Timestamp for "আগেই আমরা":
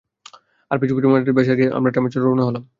1.53-1.91